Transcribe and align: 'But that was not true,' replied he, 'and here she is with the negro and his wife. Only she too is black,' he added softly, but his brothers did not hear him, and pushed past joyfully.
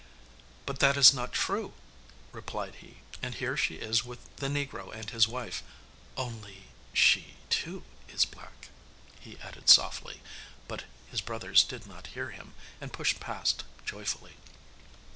'But 0.65 0.79
that 0.79 0.95
was 0.95 1.13
not 1.13 1.31
true,' 1.31 1.73
replied 2.31 2.73
he, 2.81 3.01
'and 3.21 3.35
here 3.35 3.55
she 3.55 3.75
is 3.75 4.03
with 4.03 4.35
the 4.37 4.47
negro 4.47 4.91
and 4.91 5.07
his 5.07 5.27
wife. 5.27 5.61
Only 6.17 6.63
she 6.91 7.35
too 7.51 7.83
is 8.09 8.25
black,' 8.25 8.69
he 9.19 9.37
added 9.41 9.69
softly, 9.69 10.21
but 10.67 10.85
his 11.11 11.21
brothers 11.21 11.63
did 11.63 11.85
not 11.85 12.07
hear 12.17 12.31
him, 12.31 12.55
and 12.81 12.91
pushed 12.91 13.19
past 13.19 13.63
joyfully. 13.85 14.37